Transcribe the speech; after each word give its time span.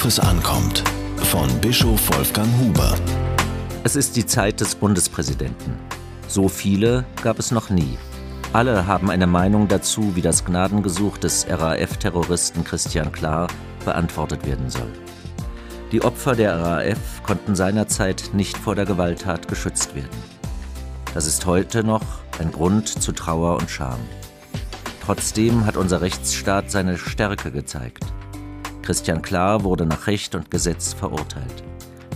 Worauf 0.00 0.20
ankommt. 0.20 0.84
Von 1.16 1.48
Bischof 1.60 2.16
Wolfgang 2.16 2.48
Huber. 2.60 2.94
Es 3.82 3.96
ist 3.96 4.14
die 4.14 4.24
Zeit 4.24 4.60
des 4.60 4.76
Bundespräsidenten. 4.76 5.74
So 6.28 6.48
viele 6.48 7.04
gab 7.22 7.40
es 7.40 7.50
noch 7.50 7.68
nie. 7.68 7.98
Alle 8.52 8.86
haben 8.86 9.10
eine 9.10 9.26
Meinung 9.26 9.66
dazu, 9.66 10.14
wie 10.14 10.22
das 10.22 10.44
Gnadengesuch 10.44 11.18
des 11.18 11.46
RAF-Terroristen 11.48 12.62
Christian 12.62 13.10
Klar 13.10 13.48
beantwortet 13.84 14.46
werden 14.46 14.70
soll. 14.70 14.92
Die 15.90 16.02
Opfer 16.02 16.36
der 16.36 16.56
RAF 16.56 17.24
konnten 17.24 17.56
seinerzeit 17.56 18.30
nicht 18.32 18.56
vor 18.56 18.76
der 18.76 18.86
Gewalttat 18.86 19.48
geschützt 19.48 19.96
werden. 19.96 20.22
Das 21.12 21.26
ist 21.26 21.44
heute 21.44 21.82
noch 21.82 22.04
ein 22.38 22.52
Grund 22.52 22.88
zu 22.88 23.10
Trauer 23.10 23.56
und 23.56 23.68
Scham. 23.68 23.98
Trotzdem 25.04 25.66
hat 25.66 25.76
unser 25.76 26.00
Rechtsstaat 26.02 26.70
seine 26.70 26.98
Stärke 26.98 27.50
gezeigt. 27.50 28.04
Christian 28.88 29.20
Klar 29.20 29.64
wurde 29.64 29.84
nach 29.84 30.06
Recht 30.06 30.34
und 30.34 30.50
Gesetz 30.50 30.94
verurteilt. 30.94 31.62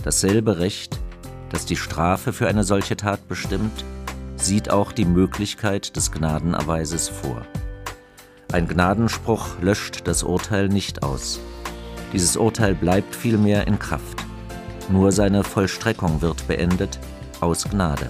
Dasselbe 0.03 0.57
Recht, 0.57 0.99
das 1.51 1.67
die 1.67 1.75
Strafe 1.75 2.33
für 2.33 2.47
eine 2.47 2.63
solche 2.63 2.97
Tat 2.97 3.27
bestimmt, 3.27 3.85
sieht 4.37 4.71
auch 4.71 4.91
die 4.91 5.05
Möglichkeit 5.05 5.95
des 5.95 6.11
Gnadenerweises 6.11 7.09
vor. 7.09 7.43
Ein 8.51 8.67
Gnadenspruch 8.67 9.61
löscht 9.61 10.07
das 10.07 10.23
Urteil 10.23 10.67
nicht 10.67 11.03
aus. 11.03 11.39
Dieses 12.11 12.37
Urteil 12.37 12.73
bleibt 12.73 13.15
vielmehr 13.15 13.67
in 13.67 13.77
Kraft. 13.77 14.25
Nur 14.89 15.11
seine 15.11 15.43
Vollstreckung 15.43 16.23
wird 16.23 16.47
beendet 16.47 16.97
aus 17.39 17.65
Gnade. 17.69 18.09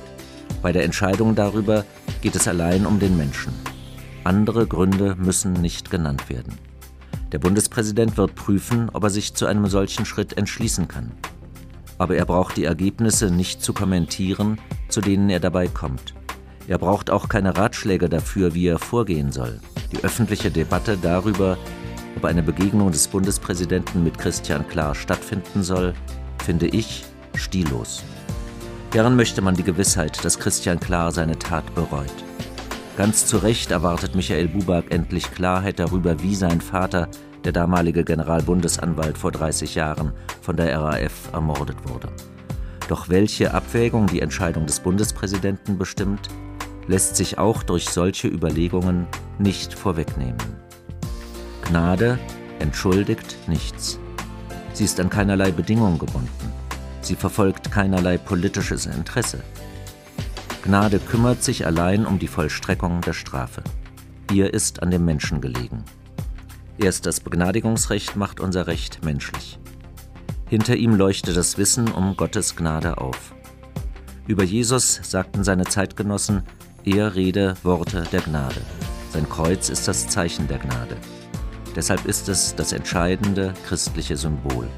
Bei 0.62 0.71
der 0.71 0.85
Entscheidung 0.85 1.35
darüber 1.35 1.84
geht 2.21 2.38
es 2.38 2.48
allein 2.48 2.85
um 2.85 2.98
den 2.98 3.18
Menschen. 3.18 3.54
Andere 4.23 4.68
Gründe 4.68 5.18
müssen 5.18 5.52
nicht 5.52 5.91
genannt 5.91 6.30
werden. 6.30 6.57
Der 7.33 7.39
Bundespräsident 7.39 8.15
wird 8.15 8.35
prüfen, 8.35 8.91
ob 8.93 9.03
er 9.05 9.09
sich 9.09 9.34
zu 9.34 9.48
einem 9.48 9.65
solchen 9.65 10.05
Schritt 10.05 10.37
entschließen 10.37 10.87
kann. 10.87 11.12
Aber 11.98 12.15
er 12.15 12.25
braucht 12.25 12.57
die 12.57 12.63
Ergebnisse 12.63 13.31
nicht 13.31 13.63
zu 13.63 13.73
kommentieren, 13.73 14.59
zu 14.87 15.01
denen 15.01 15.31
er 15.31 15.40
dabei 15.40 15.67
kommt. 15.67 16.13
Er 16.67 16.77
braucht 16.77 17.09
auch 17.09 17.29
keine 17.29 17.57
Ratschläge 17.57 18.07
dafür, 18.07 18.53
wie 18.53 18.67
er 18.67 18.77
vorgehen 18.77 19.31
soll. 19.31 19.59
Die 19.91 20.03
öffentliche 20.03 20.51
Debatte 20.51 20.95
darüber, 20.95 21.57
ob 22.15 22.25
eine 22.25 22.43
Begegnung 22.43 22.91
des 22.91 23.07
Bundespräsidenten 23.07 24.03
mit 24.03 24.20
Christian 24.20 24.68
Klar 24.68 24.93
stattfinden 24.93 25.63
soll, 25.63 25.95
finde 26.45 26.68
ich 26.68 27.03
stillos. 27.34 28.03
Gern 28.91 29.15
möchte 29.15 29.41
man 29.41 29.55
die 29.55 29.63
Gewissheit, 29.63 30.23
dass 30.23 30.37
Christian 30.37 30.79
Klar 30.79 31.12
seine 31.12 31.40
Tat 31.40 31.73
bereut. 31.73 32.13
Ganz 32.96 33.26
zu 33.26 33.38
Recht 33.38 33.72
erwartet 33.72 34.13
Michael 34.13 34.48
Buback 34.48 34.94
endlich 34.94 35.32
Klarheit 35.32 35.80
darüber, 35.80 36.22
wie 36.22 36.36
sein 36.36 36.62
Vater, 36.62 37.10
der 37.44 37.52
damalige 37.52 38.04
Generalbundesanwalt 38.04 39.18
vor 39.18 39.32
30 39.32 39.74
Jahren, 39.74 40.13
von 40.41 40.55
der 40.58 40.80
RAF 40.80 41.34
ermordet 41.34 41.77
wurde. 41.90 42.10
Doch 42.88 43.10
welche 43.10 43.52
Abwägung 43.52 44.05
die 44.05 44.21
Entscheidung 44.21 44.68
des 44.68 44.80
Bundespräsidenten 44.80 45.80
bestimmt, 45.80 46.27
lässt 46.88 47.16
sich 47.16 47.40
auch 47.40 47.64
durch 47.64 47.90
solche 47.90 48.27
Überlegungen 48.27 49.08
nicht 49.40 49.74
vorwegnehmen. 49.74 50.38
Gnade 51.64 52.20
entschuldigt 52.60 53.38
nichts. 53.48 53.98
Sie 54.74 54.84
ist 54.84 54.99
an 54.99 55.10
keinerlei 55.10 55.52
Bedingung 55.52 55.98
gebunden. 55.98 56.54
Sie 57.02 57.16
verfolgt 57.16 57.71
keinerlei 57.71 58.20
politisches 58.20 58.86
Interesse. 58.86 59.40
Gnade 60.63 60.99
kümmert 60.99 61.43
sich 61.43 61.65
allein 61.65 62.05
um 62.05 62.19
die 62.19 62.29
Vollstreckung 62.29 63.01
der 63.01 63.11
Strafe. 63.11 63.61
Ihr 64.31 64.53
ist 64.53 64.81
an 64.81 64.91
dem 64.91 65.03
Menschen 65.03 65.41
gelegen. 65.41 65.83
Erst 66.78 67.06
das 67.06 67.19
Begnadigungsrecht 67.19 68.16
macht 68.16 68.39
unser 68.39 68.66
Recht 68.66 69.03
menschlich. 69.03 69.59
Hinter 70.47 70.78
ihm 70.78 70.95
leuchtet 70.95 71.35
das 71.35 71.57
Wissen 71.57 71.91
um 71.91 72.16
Gottes 72.16 72.56
Gnade 72.56 72.97
auf. 72.97 73.35
Über 74.25 74.46
Jesus 74.46 75.02
sagten 75.03 75.44
seine 75.44 75.66
Zeitgenossen, 75.66 76.44
er 76.85 77.13
rede 77.13 77.56
Worte 77.63 78.03
der 78.13 78.22
Gnade. 78.22 78.62
Sein 79.12 79.28
Kreuz 79.28 79.68
ist 79.68 79.90
das 79.90 80.07
Zeichen 80.07 80.47
der 80.47 80.59
Gnade. 80.59 80.96
Deshalb 81.75 82.06
ist 82.06 82.29
es 82.29 82.56
das 82.56 82.72
entscheidende 82.72 83.53
christliche 83.68 84.16
Symbol. 84.16 84.69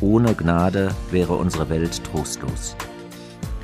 Ohne 0.00 0.34
Gnade 0.34 0.92
wäre 1.12 1.34
unsere 1.34 1.68
Welt 1.68 2.02
trostlos. 2.02 2.74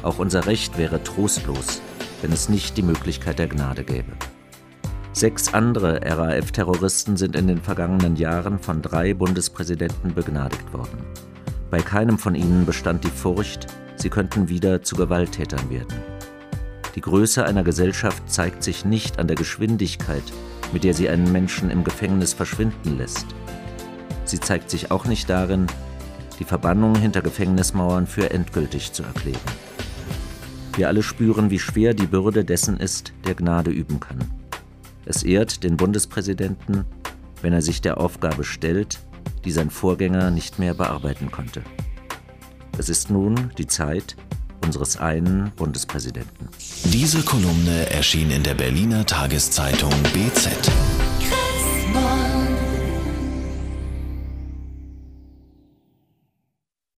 Auch 0.03 0.19
unser 0.19 0.47
Recht 0.47 0.79
wäre 0.79 1.03
trostlos, 1.03 1.83
wenn 2.23 2.33
es 2.33 2.49
nicht 2.49 2.77
die 2.77 2.83
Möglichkeit 2.83 3.39
der 3.39 3.49
Gnade 3.49 3.85
gäbe. 3.85 4.13
Sechs 5.13 5.53
andere 5.53 6.01
RAF-Terroristen 6.03 7.17
sind 7.17 7.37
in 7.37 7.49
den 7.49 7.61
vergangenen 7.61 8.17
Jahren 8.17 8.59
von 8.59 8.81
drei 8.81 9.13
Bundespräsidenten 9.13 10.15
begnadigt 10.15 10.73
worden. 10.73 11.05
Bei 11.71 11.81
keinem 11.81 12.19
von 12.19 12.35
ihnen 12.35 12.65
bestand 12.65 13.05
die 13.05 13.11
Furcht, 13.11 13.67
sie 13.97 14.09
könnten 14.09 14.49
wieder 14.49 14.83
zu 14.83 14.97
Gewalttätern 14.97 15.69
werden. 15.69 15.99
Die 16.95 17.01
Größe 17.01 17.45
einer 17.45 17.63
Gesellschaft 17.63 18.23
zeigt 18.31 18.63
sich 18.65 18.85
nicht 18.85 19.19
an 19.19 19.29
der 19.29 19.37
Geschwindigkeit, 19.37 20.23
mit 20.73 20.85
der 20.85 20.95
sie 20.95 21.09
einen 21.09 21.31
Menschen 21.31 21.71
im 21.71 21.85
Gefängnis 21.85 22.33
verschwinden 22.33 22.97
lässt. 22.97 23.27
Sie 24.25 24.41
zeigt 24.41 24.71
sich 24.71 24.91
auch 24.91 25.05
nicht 25.05 25.29
darin, 25.29 25.67
die 26.39 26.45
Verbannung 26.45 26.95
hinter 26.95 27.21
Gefängnismauern 27.21 28.07
für 28.07 28.31
endgültig 28.31 28.93
zu 28.93 29.03
erklären. 29.03 29.39
Wir 30.81 30.89
alle 30.89 31.03
spüren, 31.03 31.51
wie 31.51 31.59
schwer 31.59 31.93
die 31.93 32.07
Bürde 32.07 32.43
dessen 32.43 32.79
ist, 32.79 33.13
der 33.27 33.35
Gnade 33.35 33.71
üben 33.71 34.01
kann. 34.01 34.19
Es 35.05 35.23
ehrt 35.23 35.63
den 35.63 35.77
Bundespräsidenten, 35.77 36.87
wenn 37.43 37.53
er 37.53 37.61
sich 37.61 37.83
der 37.83 37.99
Aufgabe 37.99 38.45
stellt, 38.45 38.99
die 39.45 39.53
sein 39.53 39.69
Vorgänger 39.69 40.31
nicht 40.31 40.59
mehr 40.59 40.73
bearbeiten 40.73 41.31
konnte. 41.31 41.63
Es 42.79 42.89
ist 42.89 43.11
nun 43.11 43.51
die 43.59 43.67
Zeit 43.67 44.17
unseres 44.65 44.97
einen 44.97 45.53
Bundespräsidenten. 45.55 46.49
Diese 46.85 47.21
Kolumne 47.25 47.91
erschien 47.91 48.31
in 48.31 48.43
der 48.43 48.55
Berliner 48.55 49.05
Tageszeitung 49.05 49.93
BZ. 50.15 50.73